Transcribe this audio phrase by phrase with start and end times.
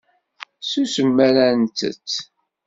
[0.69, 2.09] Susem mi ara nttett.